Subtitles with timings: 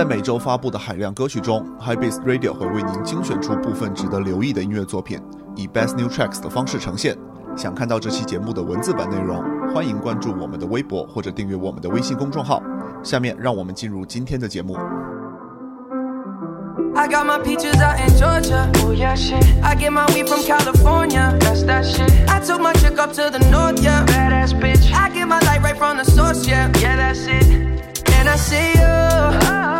[0.00, 5.20] 在每周发布的海量歌曲中，High Beats Radio 会为您精选出部分值得留意的音乐作品，
[5.54, 7.14] 以 Best New Tracks 的方式呈现。
[7.54, 9.44] 想看到这期节目的文字版内容，
[9.74, 12.62] 欢迎关注我们的微博或者订阅我们的微信公众号。
[13.02, 14.74] 下面让我们进入今天的节目。
[16.96, 18.70] I got my peaches out in Georgia.
[18.82, 19.44] Oh yeah, shit.
[19.62, 21.36] I get my weed from California.
[21.40, 22.10] That's that shit.
[22.26, 24.06] I took my chick up to the north, yeah.
[24.06, 24.90] Badass bitch.
[24.94, 26.72] I get my light right from the source, yeah.
[26.80, 27.44] Yeah, that's it.
[28.14, 29.79] And I see you.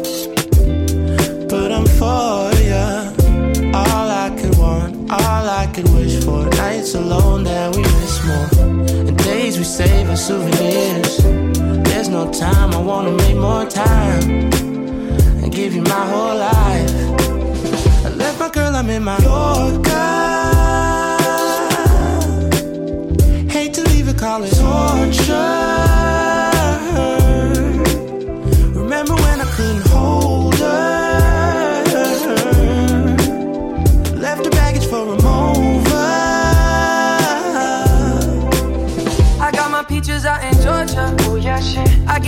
[6.95, 8.49] alone that we miss more,
[9.07, 11.17] and days we save as souvenirs.
[11.87, 14.51] There's no time, I wanna make more time
[15.41, 16.91] and give you my whole life.
[18.05, 19.91] I left my girl, I'm in my Yorker.
[23.49, 25.60] Hate to leave it, call torture.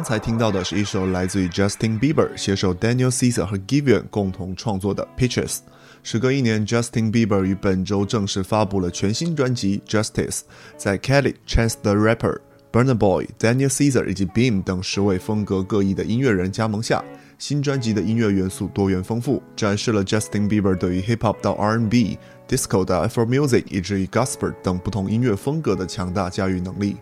[0.00, 5.58] 刚才听到的是一首来自于 Justin Bieber 携手 Daniel Caesar 和 Giveon 共同创作的 Pictures。
[6.02, 10.40] 时隔一年，Justin Bieber 于本周正式发布了全新专辑 Justice。
[10.78, 12.38] 在 Kelly、Chance the Rapper、
[12.72, 17.04] Burna Boy、Daniel Caesar 以及 Beam 等十位风格各异的音乐人加盟下，
[17.36, 22.18] 新专辑的音乐元素多元丰富，展示了 Justin Bieber 对于 Hip Hop 到 R&B、
[22.48, 26.96] Disco 到 Afro Music 以至于 Gospel 等不同音乐风格的强大驾驭能力。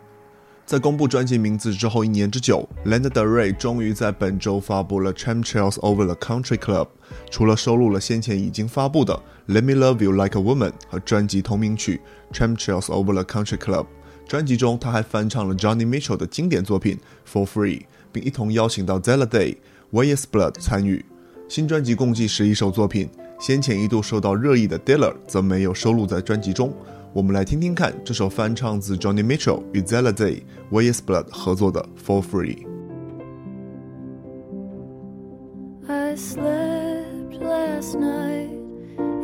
[0.68, 6.84] 在公布专辑名字之后一年之久，Lana Del Rey 终于在本周发布了《Chemtrails Over the Country Club》。
[7.30, 9.18] 除了收录了先前已经发布的
[9.54, 12.02] 《Let Me Love You Like a Woman》和专辑同名曲
[12.36, 13.84] 《Chemtrails Over the Country Club》，
[14.28, 16.98] 专辑中他还翻唱了 Johnny Mitchell 的经典作品
[17.32, 17.78] 《For Free》，
[18.12, 19.56] 并一同邀请到 ZELA Day、
[19.90, 21.02] Weyes Blood 参与。
[21.48, 23.08] 新专辑共计十一首作品，
[23.40, 26.70] 先前一度受到热议的《Diller》则没有收录在专辑中。
[27.18, 32.64] 我们来听听看这首翻唱自 Joni Mitchell 与 Zella Day、Wes Blood 合作的《For Free》。
[35.88, 38.52] I slept last night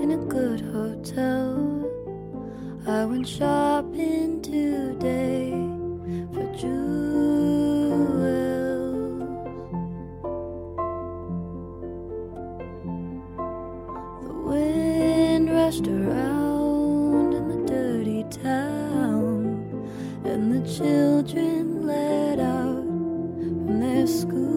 [0.02, 1.84] in a good hotel.
[2.84, 5.52] I went shopping today
[6.32, 6.74] for jewels.
[14.24, 16.53] The wind rushed around.
[20.54, 24.54] The children let out from their school.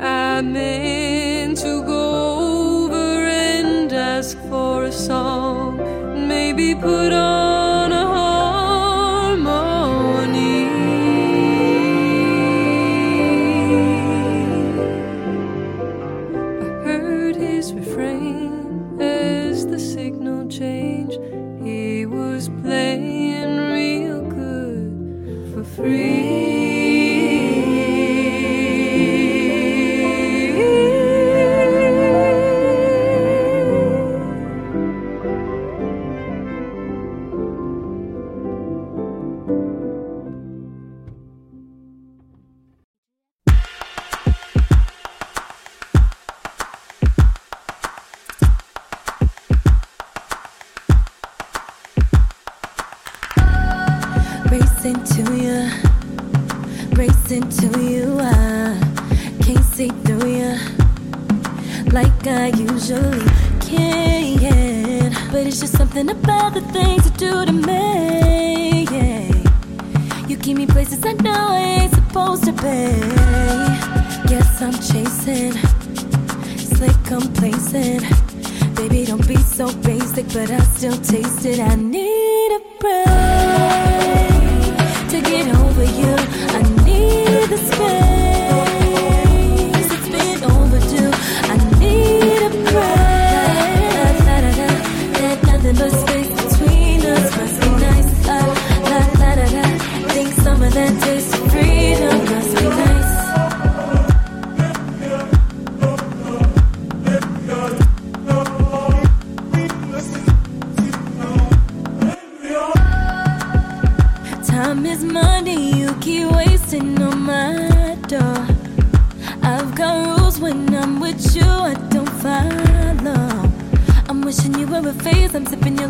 [0.00, 5.78] I meant to go over and ask for a song,
[6.28, 7.37] maybe put on.
[70.48, 72.58] taking me places I know I ain't supposed to be.
[74.28, 75.52] Guess I'm chasing,
[76.56, 78.02] slick complacent.
[78.74, 81.60] Baby, don't be so basic, but I still taste it.
[81.60, 82.96] I need a break
[85.10, 86.16] to get over you.
[86.56, 89.17] I need the space.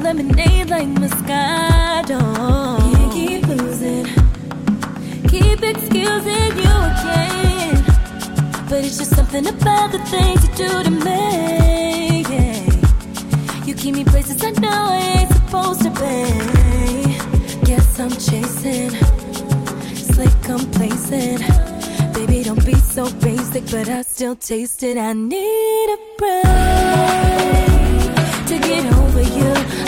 [0.08, 2.18] lemonade like Moscato.
[2.92, 4.06] Can't keep losing,
[5.28, 7.84] keep excusing you again.
[8.70, 12.22] But it's just something about the things you do to me.
[12.22, 13.64] Yeah.
[13.66, 16.16] You keep me places I know I ain't supposed to be.
[17.66, 18.90] Guess I'm chasing,
[19.94, 21.42] slick complacent.
[22.14, 24.96] Baby, don't be so basic, but I still taste it.
[24.96, 26.48] I need a break
[28.46, 29.87] to get over you.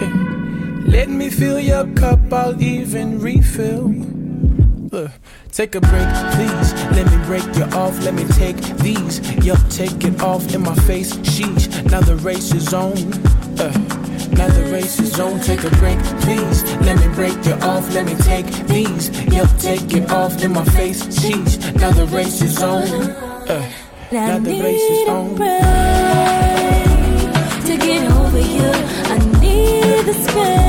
[0.00, 3.94] Let me fill your cup, I'll even refill.
[4.92, 5.08] Uh,
[5.52, 6.72] take a break, please.
[6.96, 7.98] Let me break you off.
[8.04, 9.20] Let me take these.
[9.44, 11.12] Yup, take it off in my face.
[11.18, 12.92] Sheesh, now the race is on.
[13.58, 13.72] Uh,
[14.32, 15.40] now the race is on.
[15.40, 16.62] Take a break, please.
[16.80, 17.92] Let me break you off.
[17.92, 19.10] Let me take these.
[19.26, 21.02] Yup, take it off in my face.
[21.06, 22.88] Sheesh, now the race is on.
[23.48, 23.70] Uh,
[24.10, 25.36] now the race is on.
[27.66, 28.72] To get over you,
[30.30, 30.67] I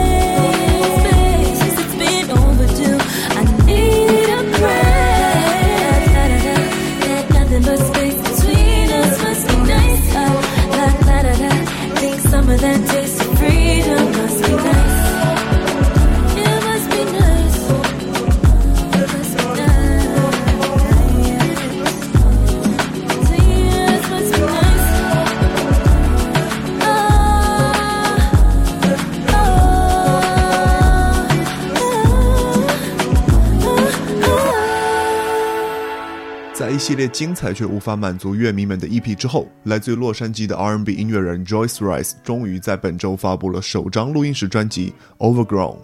[36.99, 44.93] 列精彩却无法满足乐迷们的 EP 之后，来自于洛杉矶的 R&B 音乐人 Joyce Rice 终于在本周发布了首张录音室专辑
[45.25, 45.75] 《Overgrown》。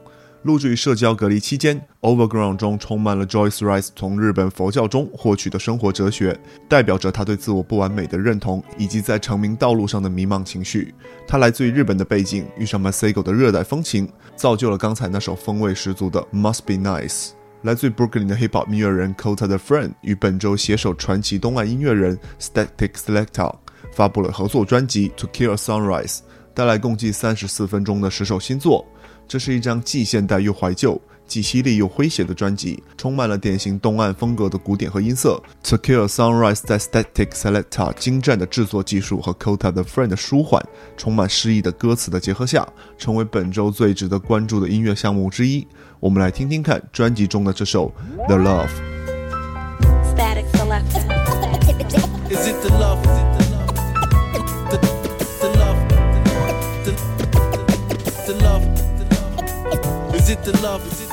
[0.44, 10.94] 录制于社交隔离期间，《Overgrown》中充满了 Joyce Rice 从日本佛教中获取的生活哲学，代表着他对自我不完美的认同以及在成名道路上的迷茫情绪。
[11.26, 17.30] 他来自于日本的背景，遇上 Masego 的热带风情，造就了刚才那首风味十足的《Must Be Nice》。
[17.66, 23.52] 来自于 Brooklyn 的 Hip Hop 音乐人 Kota the Friend 与本周携手传奇东岸音乐人 Static Selector
[23.92, 26.18] 发布了合作专辑《To Kill Sunrise》，
[26.54, 28.86] 带来共计三十四分钟的十首新作。
[29.28, 35.42] 这是一张既现代又怀旧、既犀利又诙谐的专辑，充满了典型东岸风格的鼓点和音色。
[35.64, 40.64] To Kill a Sunrise 在 Static Selector 精湛的制作技术和 Kota the Friend 的舒缓、
[40.96, 42.68] 充满诗意的歌词的结合下，
[42.98, 45.68] 成为本周最值得关注的音乐项目之一。
[46.00, 47.92] 我们来听听看专辑中的这首
[48.28, 48.68] 《The Love》。
[50.16, 50.46] Static.
[52.30, 53.02] Is it the love?
[54.70, 54.78] The,
[55.40, 55.78] the love?
[56.84, 56.92] The,
[58.26, 58.62] the love?
[60.14, 60.82] Is it the love?
[60.86, 61.05] Is it the love?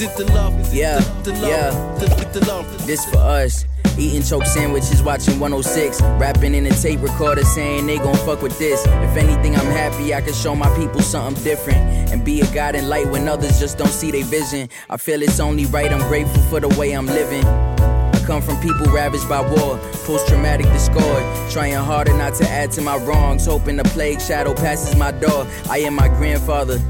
[0.00, 0.58] Is it the love?
[0.58, 1.50] Is it Yeah, the, the love?
[1.50, 1.98] yeah.
[1.98, 2.86] The, the love?
[2.86, 3.66] This for us.
[3.98, 6.00] Eating choke sandwiches, watching 106.
[6.18, 8.80] Rapping in a tape recorder saying they gon' fuck with this.
[8.86, 11.80] If anything, I'm happy I can show my people something different.
[12.10, 14.70] And be a guiding light when others just don't see their vision.
[14.88, 17.44] I feel it's only right, I'm grateful for the way I'm living.
[17.44, 19.76] I come from people ravaged by war,
[20.06, 21.22] post traumatic discord.
[21.50, 25.46] Trying harder not to add to my wrongs, hoping the plague shadow passes my door.
[25.68, 26.80] I am my grandfather.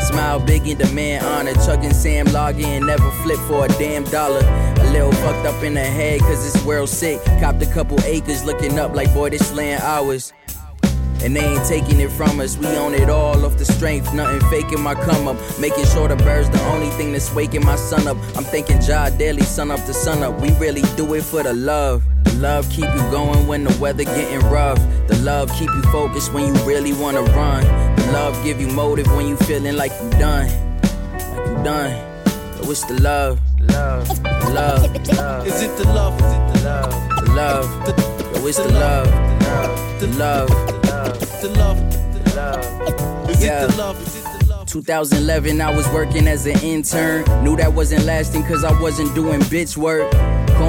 [0.00, 1.54] Smile big and demand honor.
[1.66, 4.40] Chugging Sam logging, never flip for a damn dollar.
[4.78, 7.22] A little fucked up in the head, cause this world sick.
[7.40, 10.32] Copped a couple acres, looking up like boy, this land ours.
[11.22, 12.56] And they ain't taking it from us.
[12.56, 14.14] We own it all off the strength.
[14.14, 15.36] Nothing faking my come up.
[15.58, 18.16] Making sure the birds the only thing that's waking my son up.
[18.36, 20.40] I'm thinking Ja daily, sun up to sun up.
[20.40, 22.04] We really do it for the love.
[22.40, 24.78] The love keep you going when the weather getting rough.
[25.08, 27.62] The love keep you focused when you really wanna run.
[27.96, 30.48] The love give you motive when you feeling like you done.
[31.20, 32.22] Like you done.
[32.56, 33.38] But what's the love?
[33.60, 34.08] Love.
[34.54, 34.82] Love.
[35.18, 35.46] love.
[35.46, 36.14] Is it the love?
[36.18, 37.24] Is it the love?
[37.26, 37.84] The love.
[37.84, 39.06] The, Yo, it's the love.
[40.00, 40.48] The love.
[41.42, 41.78] the love?
[42.24, 43.30] The love?
[43.30, 43.64] Is Yeah.
[43.64, 44.00] it the love?
[44.00, 44.66] Is it the love?
[44.66, 47.24] 2011, I was working as an intern.
[47.44, 50.10] Knew that wasn't lasting cause I wasn't doing bitch work.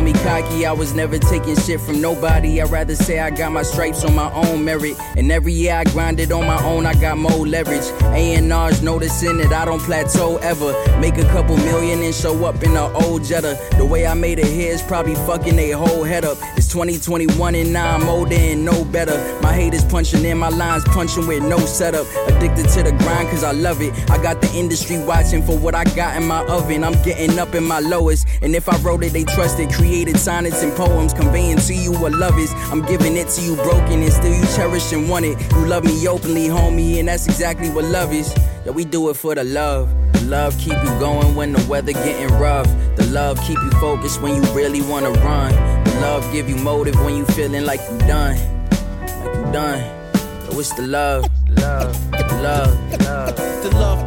[0.02, 2.60] Call me cocky, I was never taking shit from nobody.
[2.60, 4.96] I'd rather say I got my stripes on my own merit.
[5.16, 7.86] And every year I grinded on my own, I got more leverage.
[8.02, 10.74] A&R's noticing that I don't plateau ever.
[11.00, 13.60] Make a couple million and show up in an old Jetta.
[13.78, 16.40] The way I made it here is probably fucking they whole head up.
[16.58, 19.20] It's 2021 and now I'm older and no better.
[19.44, 22.08] My haters punching in, my lines punching with no setup.
[22.28, 23.94] Addicted to the grind cause I love it.
[24.10, 26.84] I got the industry watching for what I got in my oven.
[26.84, 28.26] I'm getting up in my lowest.
[28.42, 29.70] And if I wrote it, they trust trusted.
[29.92, 32.50] Created sonnets and poems conveying to you what love is.
[32.72, 35.38] I'm giving it to you broken and still you cherish and want it.
[35.52, 38.34] You love me openly, homie, and that's exactly what love is.
[38.66, 39.94] Yeah, we do it for the love.
[40.14, 42.68] The love keep you going when the weather getting rough.
[42.96, 45.52] The love keep you focused when you really wanna run.
[45.84, 48.38] The love give you motive when you feeling like you done.
[48.38, 49.80] Like you done.
[49.80, 51.28] Yeah, what's the love?
[51.50, 52.12] Love.
[52.12, 52.92] The love.
[52.92, 53.36] The love?
[53.62, 54.06] The love.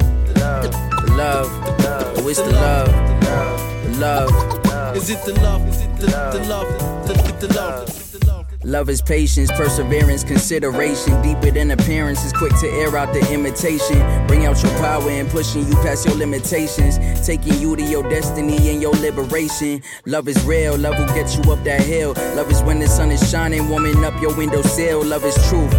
[1.04, 1.50] The love.
[2.16, 2.88] Yeah, what's the love?
[2.88, 3.74] The love.
[3.74, 4.63] Is it the love?
[4.94, 5.64] Is it the, love?
[5.98, 7.06] The, the, the love?
[7.06, 8.04] The, the love?
[8.64, 11.20] Love is patience, perseverance, consideration.
[11.20, 13.98] Deeper than appearance is quick to air out the imitation.
[14.26, 16.98] Bring out your power and pushing you past your limitations.
[17.26, 19.82] Taking you to your destiny and your liberation.
[20.06, 22.14] Love is real, love will get you up that hill.
[22.34, 25.04] Love is when the sun is shining, warming up your windowsill.
[25.04, 25.74] Love is truth.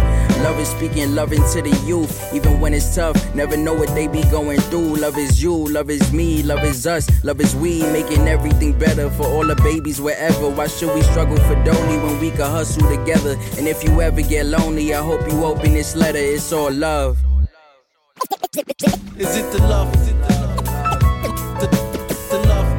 [0.46, 2.32] Love is speaking love into the youth.
[2.32, 4.94] Even when it's tough, never know what they be going through.
[4.94, 7.82] Love is you, love is me, love is us, love is we.
[7.90, 10.48] Making everything better for all the babies wherever.
[10.48, 13.36] Why should we struggle for Dolly when we can hustle together?
[13.58, 16.18] And if you ever get lonely, I hope you open this letter.
[16.18, 17.18] It's all love.
[19.18, 19.92] Is it the love?
[19.96, 20.64] Is it the love?
[21.58, 22.78] The, love.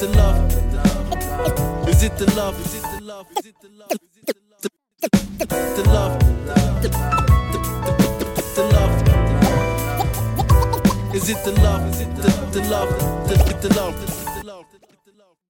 [0.00, 1.88] The love?
[1.88, 2.58] Is it the love?
[2.66, 3.26] Is it the love?
[3.38, 4.09] Is it the love?
[5.50, 6.18] The, the love.
[6.46, 6.88] The, the,
[7.50, 8.92] the, the love.
[11.14, 11.90] Is it the love?
[11.90, 12.88] Is it the, the love?
[13.28, 13.94] The, the, the love.
[14.00, 14.06] The,
[14.38, 14.66] the love.
[14.70, 15.44] The, the love.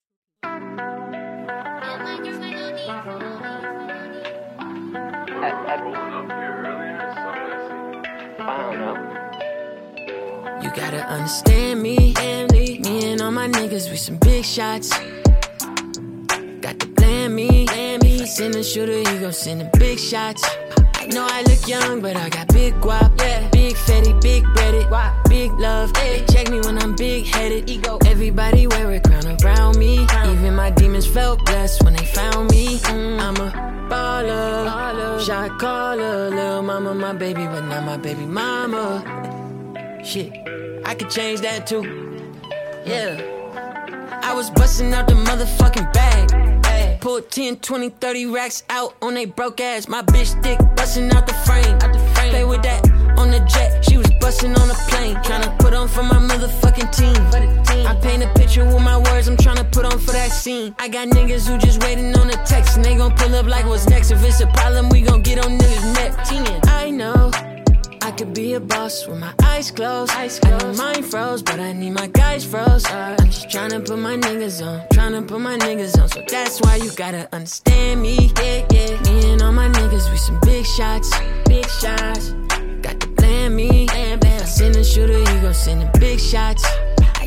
[10.65, 12.79] You gotta understand me, and me.
[12.79, 14.91] Me and all my niggas, we some big shots.
[18.31, 20.39] Send a shooter, he gon' send a big shot.
[20.95, 23.49] I know I look young, but I got big guap, yeah.
[23.49, 24.87] Big fatty, big breaded,
[25.29, 25.93] big love.
[25.95, 27.69] They check me when I'm big headed.
[27.69, 27.99] Ego.
[28.07, 30.07] Everybody wear a crown around me.
[30.27, 32.79] Even my demons felt blessed when they found me.
[32.79, 33.51] Mm, I'm a
[33.91, 39.03] baller, shot caller, little mama, my baby, but not my baby mama.
[40.05, 40.33] Shit,
[40.85, 41.83] I could change that too.
[42.87, 43.21] Yeah.
[44.23, 46.50] I was busting out the motherfucking bag.
[47.01, 49.89] Pulled 10, 20, 30 racks out on they broke ass.
[49.89, 51.79] My bitch dick busting out the frame.
[52.31, 52.85] Play with that
[53.17, 53.83] on the jet.
[53.83, 55.17] She was busting on a plane.
[55.17, 57.87] Tryna put on for my motherfucking team.
[57.87, 59.29] I paint a picture with my words.
[59.29, 60.75] I'm tryna put on for that scene.
[60.79, 62.77] I got niggas who just waiting on a text.
[62.77, 64.11] And they gon' pull up like what's next.
[64.11, 66.69] If it's a problem, we gon' get on niggas' neck.
[66.69, 67.50] I know.
[68.11, 70.11] I could be a boss with my eyes closed.
[70.11, 70.65] Eyes closed.
[70.65, 72.85] I know mine froze, but I need my guys froze.
[72.91, 76.09] I'm just tryna put my niggas on, tryna put my niggas on.
[76.09, 78.33] So that's why you gotta understand me.
[78.43, 79.01] Yeah, yeah.
[79.03, 81.09] Me and all my niggas, we some big shots,
[81.45, 82.33] big shots.
[82.83, 83.87] Got to plan me.
[83.87, 84.43] Bam, bam.
[84.43, 86.65] I send a shooter, he gon' send the big shots.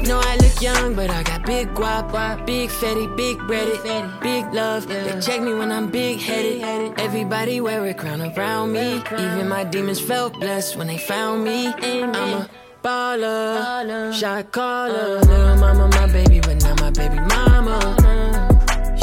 [0.08, 3.82] Know I look young, but I got big guap, guap big fatty, big breaded,
[4.22, 4.86] big love.
[4.88, 7.00] They check me when I'm big headed.
[7.00, 9.02] Everybody wear a crown around me.
[9.14, 11.68] Even my demons felt blessed when they found me.
[11.68, 12.50] I'm a
[12.84, 17.80] baller, shot caller, little mama, my baby, but not my baby mama.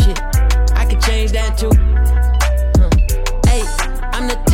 [0.03, 0.21] Shit,
[0.77, 1.90] I could change that too.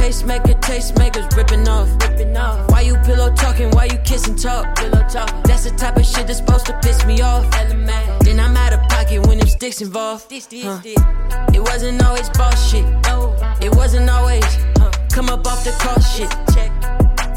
[0.07, 2.71] Tastemaker, tastemakers ripping off, ripping off.
[2.71, 3.71] Why you pillow talking?
[3.71, 4.77] Why you kissing talk?
[4.77, 5.43] Pillow talking.
[5.43, 7.51] That's the type of shit that's supposed to piss me off.
[8.21, 10.31] Then I'm out of pocket when them sticks involved.
[10.31, 10.81] Huh.
[11.53, 12.85] It wasn't always boss shit.
[13.03, 13.35] No.
[13.61, 14.45] It wasn't always
[15.11, 16.31] come up off the cross shit.
[16.55, 16.71] Check.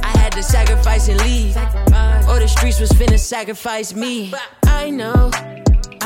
[0.03, 1.57] I had to sacrifice and leave,
[2.29, 4.29] or the streets was finna sacrifice me.
[4.29, 5.31] But I know.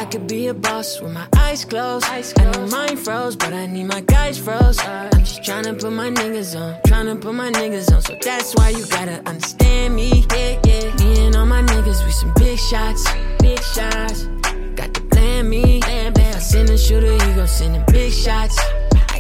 [0.04, 2.04] I could be a boss with my eyes closed.
[2.10, 4.78] I know mine froze, but I need my guys froze.
[4.78, 8.02] I'm just tryna put my niggas on, tryna put my niggas on.
[8.02, 10.26] So that's why you gotta understand me.
[10.36, 10.96] Yeah, yeah.
[10.96, 14.26] Me and all my niggas, we some big shots, big shots.
[14.76, 15.80] Got to plan me.
[15.80, 16.36] Bam, bam.
[16.36, 18.60] I send a shooter, he gon' send the big shots.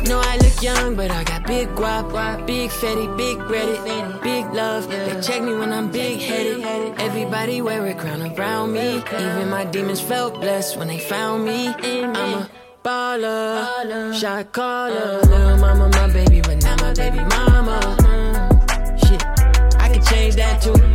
[0.08, 4.46] Know I look young, but I got big guap, guap big fatty, big breaded, big
[4.54, 4.90] love.
[4.90, 6.62] They check me when I'm big headed.
[7.00, 8.98] Everybody wear a crown around me.
[8.98, 11.68] Even my demons felt blessed when they found me.
[11.68, 12.50] I'm a
[12.84, 17.80] baller, shot caller, little mama, my baby, but not my baby mama.
[19.06, 19.24] Shit,
[19.80, 20.93] I could change that too.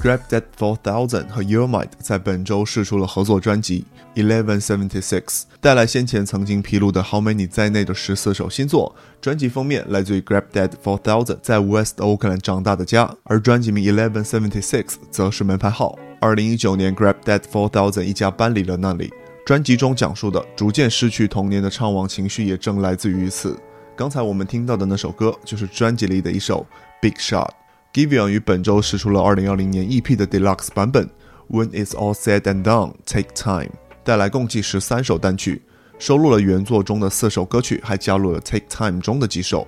[0.00, 3.84] Grab That Four Thousand 和 Your Mind 在本周试出了合作专辑
[4.14, 8.96] Eleven Seventy Six，带来先前曾经披露的 How Many 在内的十四首新作。
[9.20, 15.98] 专辑封面来自于 Grab That Four Thousand 在 West Oakland 长大的家，而专辑名 Eleven Seventy Six 则是门牌号。
[16.18, 19.12] 二零一九年，Grab That Four Thousand 一家搬离了那里。
[19.44, 23.54] 专辑中讲述的逐渐失去童年的怅惘情绪，也正来自于此。
[23.94, 26.66] 刚才我们听到的那首歌，就是专辑里的一首
[27.02, 27.50] Big Shot。
[27.92, 31.10] Givion 于本周试出了2020年 EP 的 Deluxe 版本
[31.50, 33.72] ，When It's All Said and Done, Take Time，
[34.04, 35.62] 带来共计十三首单曲，
[35.98, 39.66] 收录了原作中的四首歌曲，还加入了 Take Time 中的几首。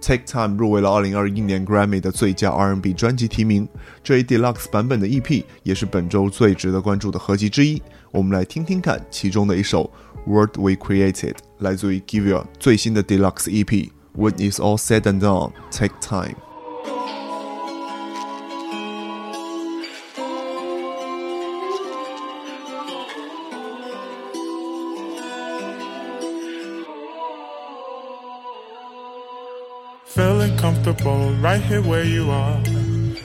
[0.00, 3.68] Take Time 入围了2021年 Grammy 的最佳 R&B 专辑提名。
[4.04, 7.82] 这一 Deluxe 版本的 EP 也是本周最值得关注的合集之一。
[8.12, 9.90] 我们来听听看其中的一首
[10.28, 16.36] World We Created，来自于 Givion 最新的 Deluxe EP When it's all said and done, take time.
[30.64, 32.64] Comfortable right here where you are.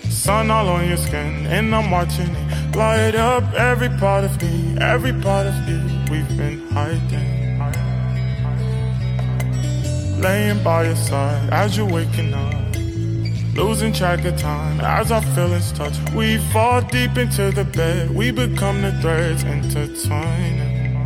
[0.10, 4.75] Sun all on your skin, and I'm watching it light up every part of me,
[4.82, 5.80] every part of you.
[6.12, 7.32] We've been hiding.
[10.19, 12.75] Laying by your side as you're waking up.
[13.56, 15.95] Losing track of time as our feelings touch.
[16.13, 20.97] We fall deep into the bed, we become the threads intertwining.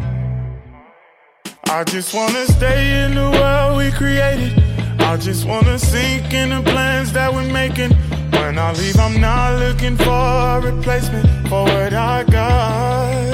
[1.66, 4.73] I just wanna stay in the world we created.
[5.04, 7.92] I just wanna sink in the plans that we're making.
[8.32, 13.34] When I leave, I'm not looking for a replacement for what I got.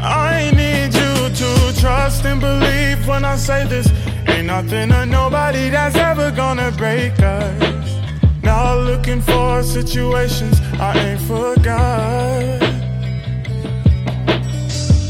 [0.00, 3.88] I need you to trust and believe when I say this.
[4.28, 7.88] Ain't nothing or nobody that's ever gonna break us.
[8.42, 12.60] Not looking for situations I ain't forgot.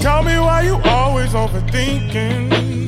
[0.00, 2.87] Tell me why you always overthinking.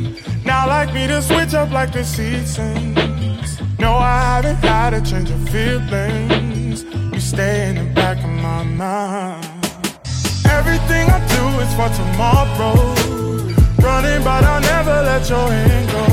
[0.61, 3.63] Now like me to switch up like the seasons.
[3.79, 6.83] No, I haven't had a change of feelings.
[7.15, 9.43] You stay in the back of my mind.
[10.45, 12.77] Everything I do is for tomorrow.
[13.81, 16.05] Running, but I'll never let your hand go.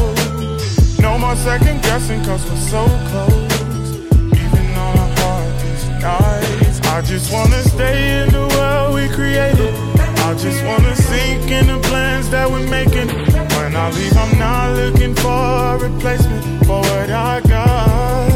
[1.02, 4.00] No more second guessing, cause we're so close.
[4.44, 6.80] Even on our hardest nights.
[6.88, 9.74] I just wanna stay in the world we created.
[10.24, 13.37] I just wanna sink in the plans that we're making.
[13.78, 18.32] I leave, I'm not looking for a replacement for what I got.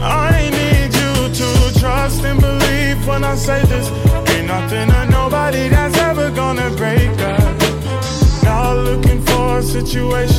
[0.00, 3.88] I need you to trust and believe when I say this.
[4.30, 8.42] Ain't nothing or nobody that's ever gonna break us.
[8.44, 10.33] Not looking for a I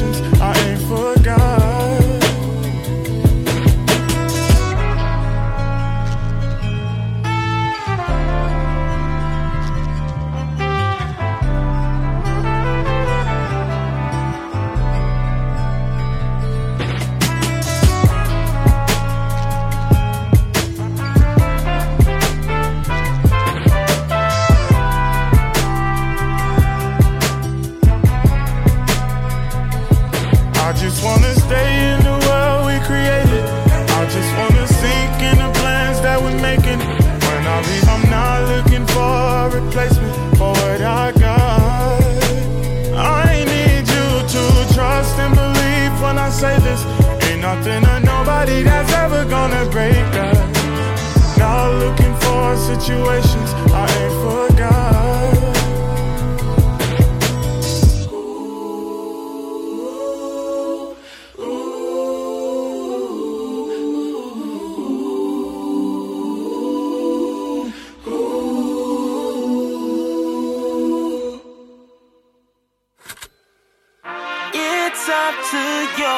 [75.27, 75.63] up to
[75.99, 76.17] you.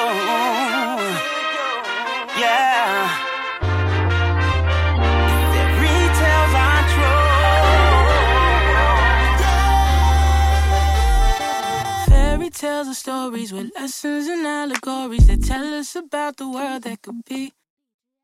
[2.41, 3.24] Yeah.
[12.58, 17.24] Tales are stories with lessons and allegories that tell us about the world that could
[17.24, 17.54] be.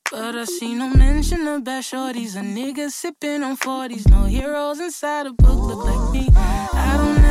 [0.09, 4.09] But I see no mention of bad shorties or niggas sipping on 40s.
[4.09, 6.29] No heroes inside a book look like me.
[6.35, 7.22] I don't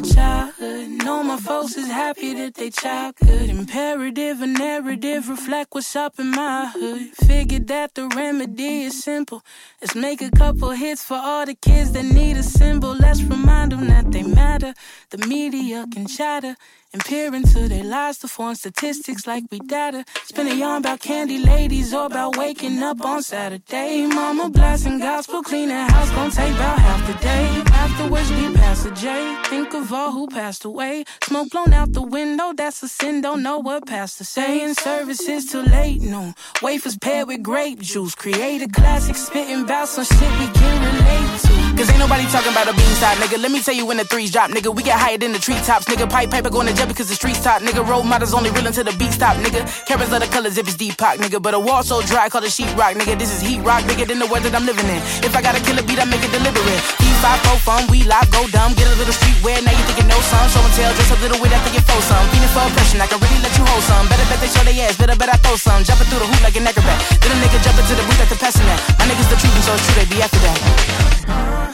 [0.00, 0.88] my childhood.
[1.04, 3.50] No, my folks is happy that they child good.
[3.50, 7.10] Imperative and narrative reflect what's up in my hood.
[7.26, 9.42] Figured that the remedy is simple.
[9.80, 12.94] Let's make a couple hits for all the kids that need a symbol.
[12.94, 14.74] Let's remind them that they matter.
[15.10, 16.54] The media can chatter
[16.92, 20.04] and peer into their lives to form statistics like we data.
[20.24, 24.06] Spin a yarn about candy ladies or about waking up on Saturday.
[24.06, 27.67] Mama blasting gospel, clean the house, gon' take about half the day.
[27.88, 29.36] Afterwards, we pass the J.
[29.46, 31.04] Think of all who passed away.
[31.22, 34.74] Smoke blown out the window, that's a sin, don't know what pastor saying.
[34.74, 36.34] Services too late, no.
[36.62, 38.14] Wafers paired with grape juice.
[38.14, 41.57] Create a classic, spitting about some shit we can relate to.
[41.78, 43.38] Cause ain't nobody talking about a bean side, nigga.
[43.38, 44.74] Let me tell you when the threes drop, nigga.
[44.74, 46.10] We get higher than the treetops, nigga.
[46.10, 47.86] Pipe paper going to jail because the streets top, nigga.
[47.86, 49.62] Role models only real until the beat stop, nigga.
[49.86, 51.38] Carrots of the colors if it's Deepak, nigga.
[51.38, 53.14] But a wall so dry, call it sheet rock, nigga.
[53.14, 54.98] This is heat rock, bigger than the weather that I'm living in.
[55.22, 56.82] If I gotta kill a beat, I make it deliberate.
[56.98, 59.62] E5 pro fun, we live, go dumb, get a little streetwear.
[59.62, 62.02] Now you thinking no some, show and tell, dress a little weird after you throw
[62.02, 62.26] some.
[62.34, 64.02] Feeling for oppression, I can really let you hold some.
[64.10, 65.86] Better bet they show they ass, better bet I throw some.
[65.86, 66.98] Jumping through the hoop like an acrobat.
[67.22, 68.82] Then a nigga jump into the booth at the passing that.
[68.98, 71.67] My niggas the truth, and so it's true they be after that.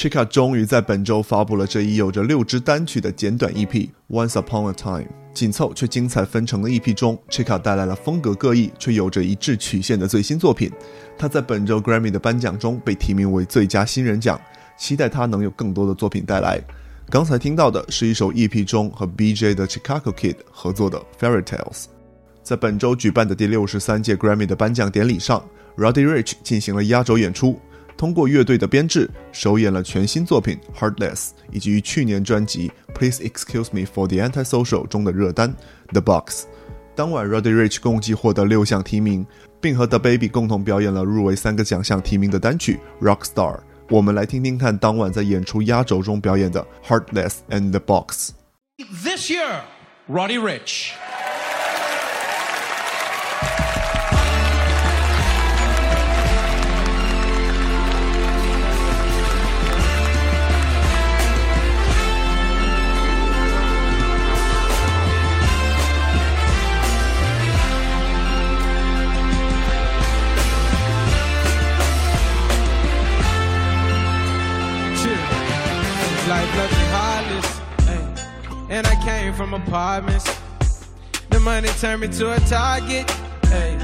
[0.00, 3.68] Chika 终于在本周发布了这一有着六支单曲的简短 EP
[4.08, 5.02] 《Once Upon a Time》。
[5.34, 10.72] 紧凑却精彩纷呈的 EP 中，Chika 带来了风格各异却有着一致曲线的最新作品。
[11.18, 14.40] 他在本周 Grammy 的颁奖中被提名为最佳新人奖，
[14.78, 16.58] 期待他能有更多的作品带来。
[17.10, 21.58] 刚才听到的是一首 EP 中和 BJ 的 Chicago Kid 合作的《Fairy Tales》。
[22.42, 27.60] 在本周举办的第六十三届 Grammy 的颁奖典礼上，Roddy Rich 进行了压轴演出。
[28.00, 31.16] 通过乐队的编制，首演了全新作品《Heartless》，
[31.52, 35.54] 以及去年专辑《Please Excuse Me for the Antisocial》中的热单
[35.92, 36.44] 《The Box》。
[36.94, 39.26] 当晚，Roddy Rich 共计获得六项提名，
[39.60, 43.56] 并和 The Baby 共同表演了入围三个奖项提名的单曲《Rockstar》。
[43.90, 48.30] 我们来听听看当晚在演出压轴中表演的《Heartless and the Box》。
[49.04, 49.60] This year,
[50.08, 50.92] Roddy Rich.
[76.30, 77.60] Life left me heartless.
[77.92, 78.66] Ay.
[78.70, 80.26] And I came from apartments.
[81.28, 83.04] The money turned me to a target.
[83.46, 83.74] Ay.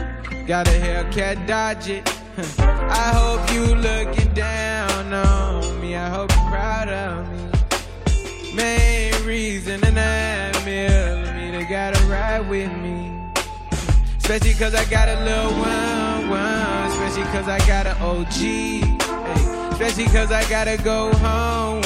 [0.47, 2.05] Got a Hellcat, dodge it.
[3.03, 5.97] I hope you looking down on me.
[5.97, 8.55] I hope you're proud of me.
[8.55, 13.13] Main reason and that millimeter gotta ride with me.
[14.19, 16.91] Especially cause I got a little one, one.
[16.93, 19.16] Especially cause I got an OG.
[19.79, 21.85] Especially cause I gotta go home.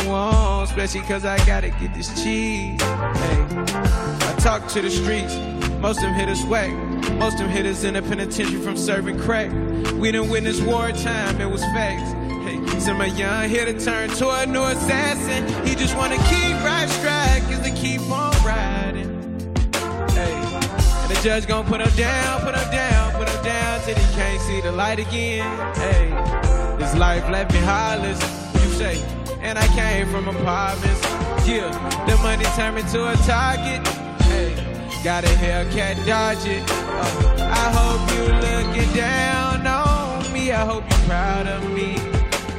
[0.63, 2.81] Especially cause I gotta get this cheese.
[2.81, 5.35] Hey, I talk to the streets,
[5.81, 6.71] most of them hit us whack.
[7.15, 9.51] Most of them hit us in the penitentiary from serving crack.
[9.95, 12.13] We didn't witness wartime, it was facts.
[12.45, 15.45] Hey, some of young here to turn to a new assassin.
[15.67, 19.11] He just wanna keep right strike, cause they keep on riding.
[20.11, 23.97] Hey, and the judge gon' put him down, put him down, put him down till
[23.97, 25.75] he can't see the light again.
[25.75, 26.50] Hey,
[26.91, 28.21] this life left me heartless.
[28.55, 29.03] You say,
[29.41, 31.03] and I came from apartments.
[31.47, 31.71] Yeah,
[32.07, 33.87] the money turned me to a target.
[34.25, 34.55] Hey,
[35.05, 36.63] got a Hellcat, dodge it.
[36.69, 40.53] Uh, I hope you looking down on me.
[40.53, 41.99] I hope you're proud of me.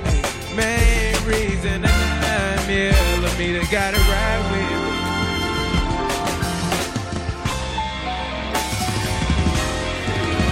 [0.06, 4.82] Hey, main reason a millimeter gotta ride with.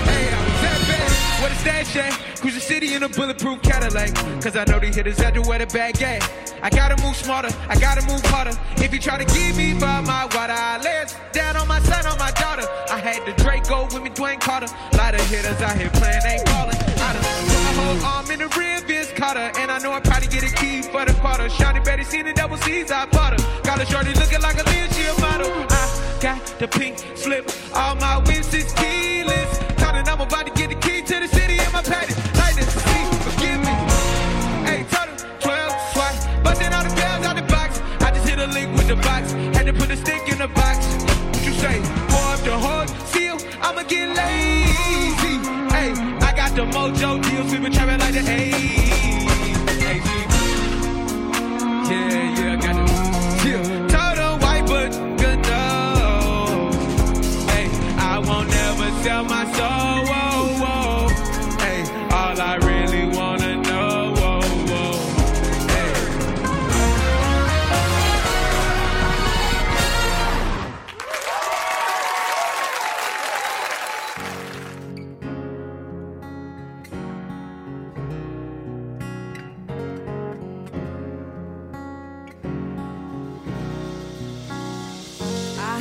[0.10, 1.42] Hey, I was that bad.
[1.42, 2.29] What is that shit?
[2.40, 4.16] Cruise the city in a bulletproof Cadillac.
[4.42, 6.24] Cause I know the hitters out there where the bag at.
[6.64, 8.58] I gotta move smarter, I gotta move harder.
[8.78, 12.06] If you try to give me by my water, I it down on my son,
[12.06, 12.64] on my daughter.
[12.90, 14.68] I had the Draco with me, Dwayne Carter.
[14.96, 16.76] Lot of hitters out here playing, ain't ballin'.
[16.76, 19.52] I done put my whole arm in the rear, Vince Carter.
[19.60, 21.50] And I know I probably get a key for the quarter.
[21.50, 23.62] Shawty Betty seen the double C's, I bought her.
[23.64, 24.88] Got a shorty looking like a Lynn,
[25.20, 25.52] model.
[25.70, 28.20] I got the pink slip, all my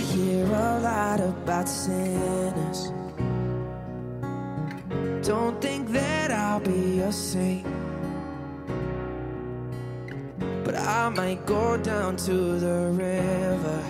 [0.08, 2.90] hear a lot about sinners.
[5.26, 7.66] Don't think that I'll be a saint.
[10.64, 13.84] But I might go down to the river.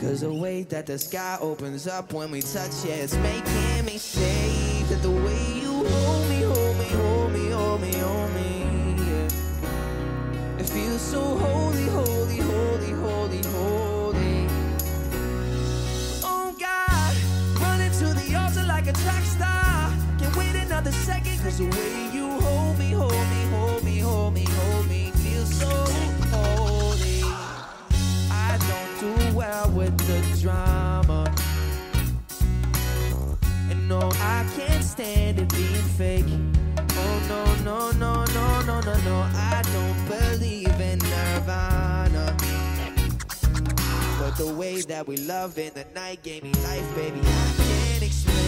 [0.00, 3.98] Cause the way that the sky opens up when we touch it, it's making me
[3.98, 8.50] say that the way you hold me, hold me, hold me, hold me, hold me.
[8.96, 10.60] Yeah.
[10.60, 13.87] It feels so holy, holy, holy, holy, holy.
[18.88, 19.92] like a track star.
[20.18, 24.34] Can't wait another second, cause the way you hold me, hold me, hold me, hold
[24.34, 25.68] me, hold me, feels so
[26.32, 27.22] holy.
[28.30, 31.34] I don't do well with the drama.
[33.70, 36.24] And no, I can't stand it being fake.
[36.90, 42.36] Oh, no, no, no, no, no, no, no, I don't believe in Nirvana.
[44.18, 47.20] But the way that we love in the night gave me life, baby.
[47.20, 48.47] I can't explain.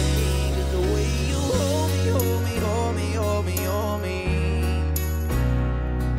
[4.01, 4.83] Me.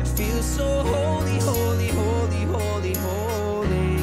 [0.01, 3.99] It feels so holy, holy, holy, holy, holy.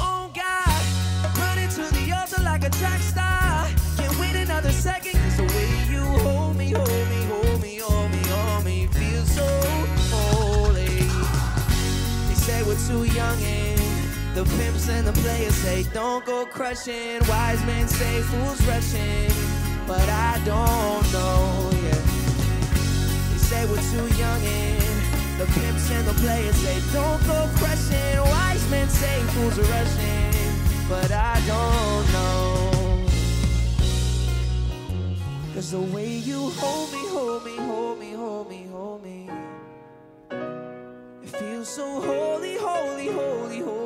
[0.00, 0.82] Oh God,
[1.38, 3.68] running to the altar like a track star.
[3.98, 5.20] Can't wait another second.
[5.36, 8.86] The way you hold me, hold me, hold me, hold me, hold me.
[8.88, 9.48] Feels so
[10.14, 10.98] holy.
[12.28, 13.80] They say we're too young and
[14.34, 17.20] the pimps and the players say don't go crushing.
[17.28, 19.30] Wise men say fools rushing,
[19.86, 21.81] but I don't know.
[23.62, 28.18] They we're too young and the pimps and the players say don't go crushing.
[28.18, 30.52] Wise men say fools are rushing,
[30.88, 33.06] but I don't know.
[35.54, 39.30] Cause the way you hold me, hold me, hold me, hold me, hold me.
[41.22, 43.81] It feels so holy, holy, holy, holy.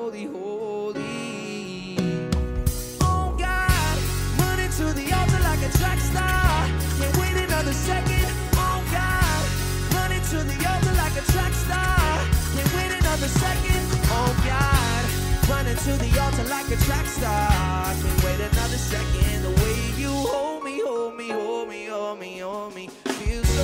[15.85, 17.95] To the altar like a track star.
[17.95, 19.43] Can't wait another second.
[19.43, 22.89] The way you hold me, hold me, hold me, hold me, hold me.
[23.05, 23.63] Feels so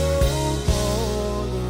[0.68, 1.61] holy.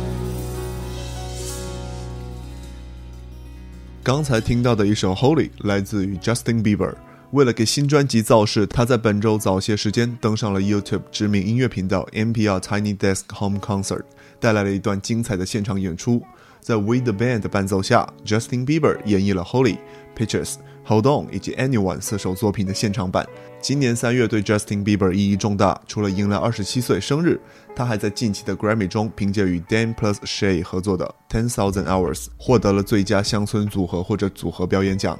[4.02, 6.94] 刚才听到的一首《Holy》来自于 Justin Bieber。
[7.30, 14.02] 为了给新专辑造势，他在本周早些时间登上了 YouTube 知名音乐频道 NPR Tiny Desk Home Concert，
[14.38, 16.22] 带来了一段精彩的现场演出。
[16.60, 19.76] 在 We the Band 的伴奏下，Justin Bieber 演绎了《Holy》、
[20.16, 20.54] Pictures、
[20.86, 23.26] Hold On 以及 Anyone 四首作品的现场版。
[23.60, 27.40] 今年三月对 Justin Bieber 意义重大，除了迎来二十七岁生日，
[27.76, 35.18] 他还在近期的 Grammy 中凭借与 Dan Plus Shay 合作的 Ten Thousand Hours 获得了最佳乡村组合或者组合表演奖。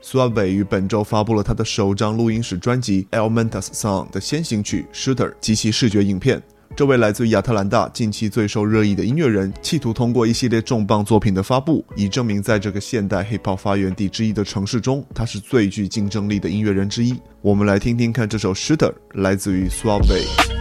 [0.00, 6.42] 苏阿伟于本周发布了他的首张录音室专辑《Elementus Song》的先行曲《Shooter》及其视觉影片。
[6.74, 17.14] 这位来自于亚特兰大、近期最受热议的音乐人，企图通过一系列重磅作品的发布，以证明在这个现代 hip hop 发源地之一的城市中，他是最具竞争力的音乐人之一。
[17.40, 20.55] 我们来听听看这首《Shooter》，来自于 Swae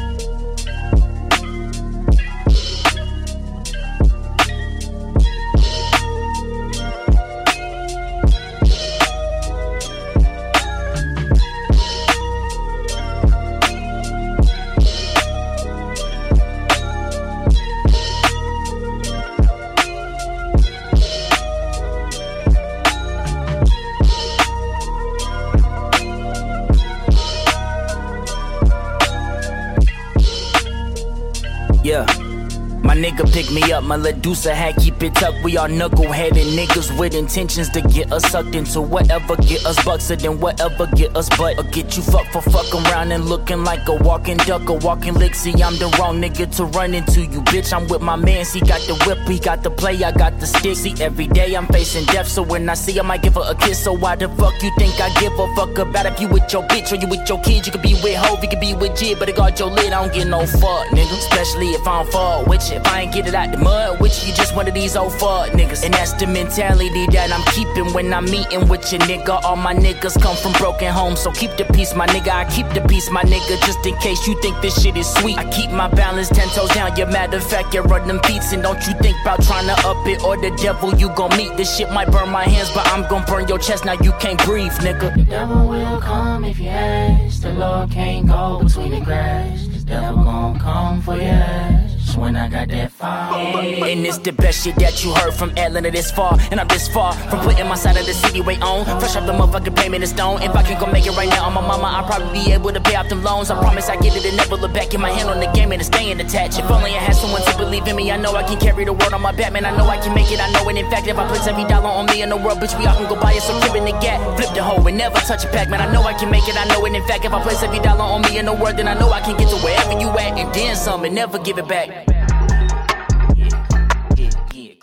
[32.95, 35.43] My nigga pick me up, my Ledusa hat keep it tucked.
[35.43, 40.09] We all knuckle-headed niggas with intentions to get us sucked into whatever, get us bucks,
[40.11, 41.57] and then whatever, get us butt.
[41.57, 45.13] Or get you fucked for fucking around and looking like a walking duck, a walking.
[45.33, 47.73] See, I'm the wrong nigga to run into you, bitch.
[47.73, 50.47] I'm with my man, he got the whip, he got the play, I got the
[50.47, 50.77] stick.
[50.77, 53.55] See, every day I'm facing death, so when I see I might give her a
[53.55, 53.83] kiss.
[53.83, 56.63] So why the fuck you think I give a fuck about if you with your
[56.69, 57.67] bitch or you with your kids?
[57.67, 59.91] You could be with Hove, you could be with Jid, but it got your lid,
[59.91, 61.17] I don't get no fuck, nigga.
[61.17, 62.84] Especially if I don't fall with you.
[62.85, 64.95] If I ain't get it out the mud with you, you just one of these
[64.95, 65.83] old fuck niggas.
[65.83, 69.43] And that's the mentality that I'm keeping when I'm meeting with your nigga.
[69.43, 72.29] All my niggas come from broken homes, so keep the peace, my nigga.
[72.29, 75.37] I keep the peace, my nigga, just in case you think this shit is sweet.
[75.37, 76.95] I keep my balance ten toes down.
[76.95, 79.87] Yeah, matter of fact, you run them beats, and don't you think about trying to
[79.87, 81.57] up it or the devil you gon' meet.
[81.57, 83.85] This shit might burn my hands, but I'm gon' burn your chest.
[83.85, 85.15] Now you can't breathe, nigga.
[85.15, 87.41] The devil will come if you ask.
[87.41, 89.65] The Lord can't go between the grass.
[89.67, 93.34] The devil gon' come for ass when I got that fire.
[93.45, 96.37] And it's the best shit that you heard from Atlanta this far.
[96.51, 98.85] And I'm this far from putting my side of the city way on.
[98.99, 100.41] Fresh off the motherfucking payment in stone.
[100.41, 102.71] If I can go make it right now on my mama, I'll probably be able
[102.71, 103.51] to pay off them loans.
[103.51, 104.89] I promise I get it and never look back.
[104.89, 106.59] Get my hand on the game and it's staying attached.
[106.59, 108.93] If only I had someone to believe in me, I know I can carry the
[108.93, 109.65] world on my back, man.
[109.65, 110.39] I know I can make it.
[110.39, 110.77] I know it.
[110.77, 112.95] In fact, if I place every dollar on me in the world, bitch, we all
[112.95, 113.43] can go buy it.
[113.49, 114.19] a crib in the gap.
[114.37, 115.81] Flip the hoe and never touch a pack, man.
[115.81, 116.57] I know I can make it.
[116.57, 116.93] I know it.
[116.93, 119.11] In fact, if I place every dollar on me in the world, then I know
[119.11, 122.14] I can get to wherever you at and then some and never give it back.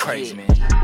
[0.02, 0.81] Crazy man.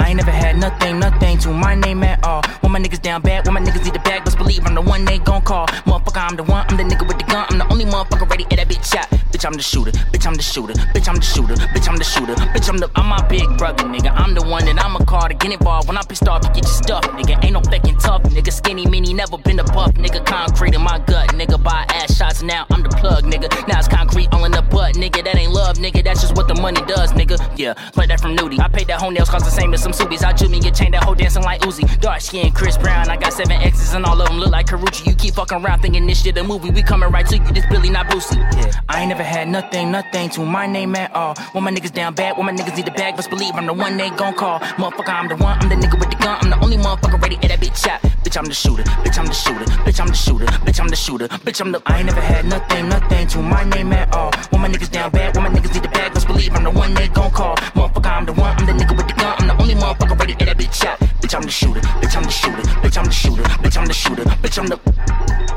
[0.00, 2.42] I ain't never had nothing, nothing to my name at all.
[2.62, 4.80] When my niggas down bad, when my niggas need the bag, best believe I'm the
[4.80, 5.66] one they gon' call.
[5.88, 8.44] Motherfucker, I'm the one, I'm the nigga with the gun, I'm the only motherfucker ready
[8.44, 9.08] at that bitch shot.
[9.30, 12.04] Bitch, I'm the shooter, bitch, I'm the shooter, bitch, I'm the shooter, bitch, I'm the
[12.04, 14.10] shooter, bitch, I'm the, I'm my big brother, nigga.
[14.14, 15.88] I'm the one that I'ma call to get involved.
[15.88, 17.44] When I'm pissed off, you get your stuff, nigga.
[17.44, 18.52] Ain't no faking tough, nigga.
[18.52, 20.24] Skinny, mini, never been a buff, nigga.
[20.24, 21.62] Concrete in my gut, nigga.
[21.62, 23.24] Buy ass shots now, I'm the plug.
[23.24, 23.48] nigga.
[23.68, 25.24] Now it's concrete all in the butt, nigga.
[25.24, 26.02] That ain't love, nigga.
[26.04, 27.36] That's just what the money does, nigga.
[27.58, 28.60] Yeah, play that from Nudie.
[28.60, 30.24] I paid that whole nails cost the same as some Subies.
[30.24, 32.00] I me get chained that whole dancing like Uzi.
[32.00, 33.08] Dark skin, Chris Brown.
[33.08, 35.06] I got seven X's and all of them look like Karrueche.
[35.06, 36.70] You keep fucking around thinking this shit a movie.
[36.70, 37.52] We coming right to you.
[37.52, 38.38] This Billy, not Boosie.
[38.56, 41.34] Yeah, I ain't never had nothing, nothing to my name at all.
[41.52, 43.72] When my niggas down bad, when my niggas need a bag, best believe I'm the
[43.72, 44.60] one they gon' call.
[44.60, 45.58] Motherfucker, I'm the one.
[45.58, 46.38] I'm the nigga with the gun.
[46.40, 48.00] I'm the only motherfucker ready at that bitch shot.
[48.30, 48.84] Bitch, I'm the shooter.
[48.84, 49.64] Bitch, I'm the shooter.
[49.64, 50.46] Bitch, I'm the shooter.
[50.46, 51.26] Bitch, I'm the shooter.
[51.26, 51.82] Bitch, I'm the.
[51.84, 54.30] I ain't never had nothing, nothing to my name at all.
[54.50, 56.70] When my niggas down bad, when my niggas need the bag, best believe I'm the
[56.70, 57.56] one they gon' call.
[57.56, 58.56] Motherfucker, I'm the one.
[58.56, 59.34] I'm the nigga with the gun.
[59.40, 61.00] I'm the only motherfucker ready at that bitch shot.
[61.00, 61.80] Bitch, I'm the shooter.
[61.80, 62.62] Bitch, I'm the shooter.
[62.62, 63.42] Bitch, I'm the shooter.
[63.42, 64.22] Bitch, I'm the shooter.
[64.22, 65.49] Bitch, I'm the.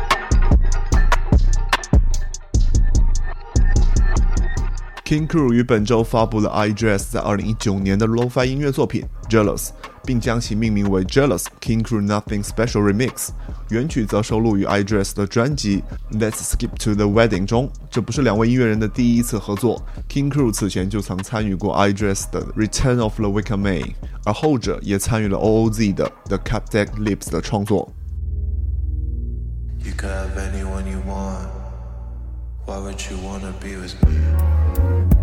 [5.05, 9.71] King Crew 于本周发布了 iDress 在二零一九年的 Lo-Fi 音乐作品 Jealous，
[10.05, 13.31] 并将其命名为 Jealous King Crew Nothing Special Remix。
[13.69, 15.83] 原曲则收录于 iDress 的专辑
[16.13, 17.69] Let's Skip to the Wedding 中。
[17.91, 23.93] 这不是两位音乐人的第一次合作，King Crew 此前就曾参与过 iDress 的 Return of the Wicked May，
[24.23, 27.93] 而后者也参与了 OOZ 的 The Capdeck Lips 的创作。
[29.83, 31.52] You could have anyone you want.
[32.65, 35.22] Why would you wanna be with me?